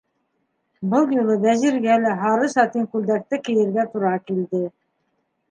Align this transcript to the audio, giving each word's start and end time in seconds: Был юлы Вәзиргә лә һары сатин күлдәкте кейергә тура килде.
Был 0.93 1.11
юлы 1.15 1.35
Вәзиргә 1.43 1.97
лә 2.05 2.15
һары 2.21 2.49
сатин 2.55 2.89
күлдәкте 2.95 3.41
кейергә 3.49 3.87
тура 3.93 4.17
килде. 4.31 4.65